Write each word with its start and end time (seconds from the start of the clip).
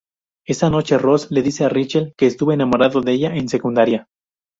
Esa 0.47 0.71
noche, 0.71 0.97
Ross 0.97 1.29
le 1.29 1.43
dice 1.43 1.63
a 1.63 1.69
Rachel 1.69 2.15
que 2.17 2.25
estuvo 2.25 2.51
enamorado 2.53 3.01
de 3.01 3.11
ella 3.11 3.35
en 3.35 3.47
secundaria. 3.47 4.07